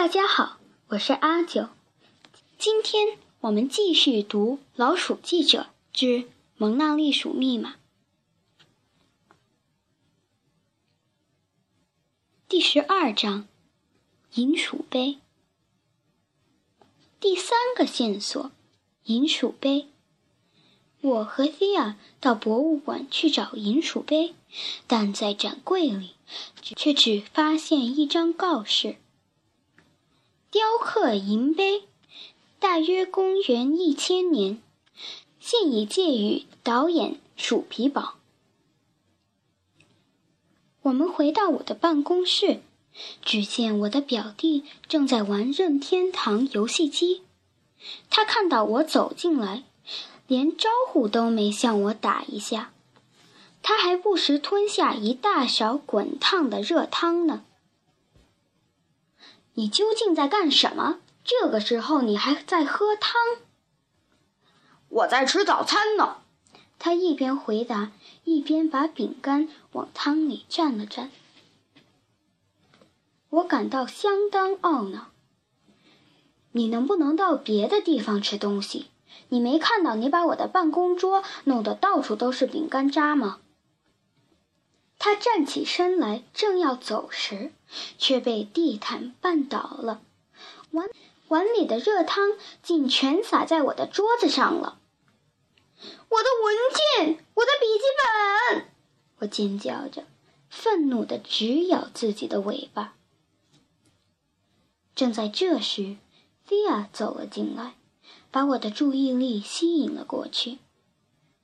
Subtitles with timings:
[0.00, 0.60] 大家好，
[0.90, 1.70] 我是阿九。
[2.56, 7.74] 今天我们继续读《老鼠记者之蒙娜丽鼠密码》
[12.48, 13.48] 第十二章——
[14.34, 15.18] 银鼠杯。
[17.18, 18.52] 第三个线索：
[19.06, 19.88] 银鼠杯。
[21.00, 24.36] 我和菲亚到博物馆去找银鼠杯，
[24.86, 26.14] 但在展柜里
[26.62, 28.98] 却只发现一张告示：
[30.50, 31.84] 雕刻银杯，
[32.58, 34.62] 大约公元一千年，
[35.38, 38.14] 现已借予导演鼠皮堡。
[40.82, 42.60] 我们回到我的办公室，
[43.22, 47.22] 只见我的表弟正在玩任天堂游戏机。
[48.08, 49.64] 他看到我走进来。
[50.26, 52.70] 连招呼都没向我打一下，
[53.62, 57.46] 他还不时吞下一大勺滚烫的热汤呢。
[59.58, 61.00] 你究竟在干什么？
[61.24, 63.16] 这个时候你还在喝汤？
[64.88, 66.18] 我在吃早餐呢。
[66.78, 67.90] 他一边回答，
[68.22, 71.08] 一边把饼干往汤里蘸了蘸。
[73.30, 75.08] 我感到相当懊恼。
[76.52, 78.86] 你能不能到别的地方吃东西？
[79.30, 83.40] 你没看到你把我的办公桌弄得到处都是饼干渣吗？
[84.98, 87.52] 他站起身来，正要走时，
[87.98, 90.02] 却被地毯绊倒了，
[90.72, 90.88] 碗
[91.28, 92.32] 碗里的热汤
[92.62, 94.80] 竟全洒在我的桌子上了。
[95.80, 96.56] 我的文
[97.06, 97.84] 件，我的笔记
[98.56, 98.68] 本！
[99.18, 100.04] 我尖叫着，
[100.50, 102.94] 愤怒的直咬自己的尾巴。
[104.94, 105.96] 正在这时，
[106.44, 107.74] 菲亚走了进来。
[108.30, 110.58] 把我的注意力吸引了过去。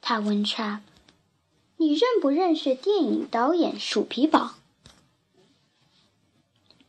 [0.00, 0.80] 他问 Trap：“
[1.76, 4.52] 你认不认识电影导演鼠皮宝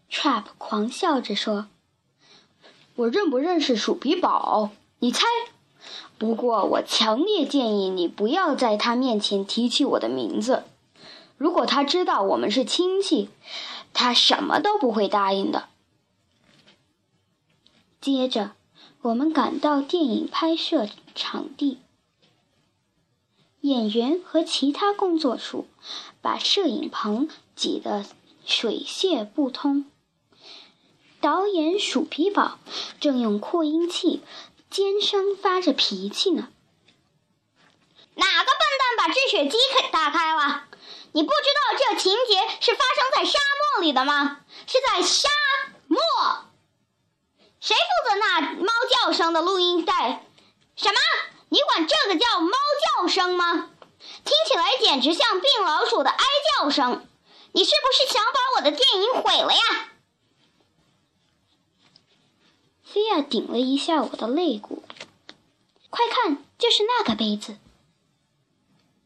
[0.09, 1.67] ？”Trap 狂笑着说
[2.95, 4.69] ：“我认不认识鼠皮宝？
[4.99, 5.25] 你猜？
[6.17, 10.63] 不过我强烈建议你不要在他面前提起我的名字。
[11.37, 13.29] 如果他知道我们是亲戚，
[13.93, 15.69] 他什么都不会答应的。”
[17.99, 18.51] 接着。
[19.01, 21.79] 我们赶到电影拍摄场地，
[23.73, 25.67] 演员和其他工作鼠
[26.21, 28.05] 把摄影棚挤得
[28.45, 29.89] 水泄不通。
[31.19, 32.59] 导演鼠皮宝
[32.99, 34.21] 正用扩音器
[34.69, 36.49] 尖声发着脾气呢。
[38.15, 40.65] 哪个笨蛋把制雪机给打开了？
[41.13, 43.39] 你不知道这情节是发生在沙
[43.73, 44.41] 漠里的吗？
[44.67, 45.29] 是在沙
[45.87, 45.97] 漠。
[47.59, 50.25] 谁负责那猫叫声的录音带？
[50.75, 50.99] 什么？
[51.53, 52.51] 你管这个叫猫
[52.97, 53.69] 叫声吗？
[54.25, 56.25] 听起来简直像病老鼠的哀
[56.57, 57.05] 叫声！
[57.51, 59.91] 你是不是想把我的电影毁了呀？
[62.83, 64.81] 菲亚顶了一下我的肋骨。
[65.91, 67.57] 快看，就是那个杯子。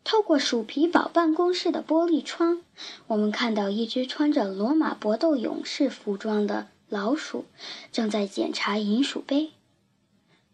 [0.05, 2.61] 透过鼠皮堡办公室的玻璃窗，
[3.07, 6.69] 我们看到一只穿着罗马搏斗勇士服装的。
[6.87, 7.43] 老鼠
[7.91, 9.51] 正在检查银鼠杯，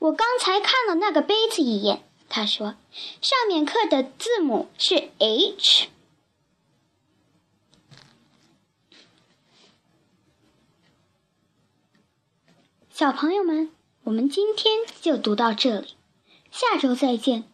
[0.00, 2.74] 我刚才看了那个杯子一眼他说
[3.22, 5.88] 上面刻的字母是 h
[12.98, 13.68] 小朋友们
[14.04, 15.88] 我们今天就读到这里
[16.50, 17.44] 下周再见。